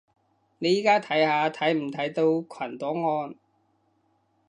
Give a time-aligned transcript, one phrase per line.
[0.57, 2.21] 你而家睇下睇唔睇到
[2.67, 3.35] 群檔案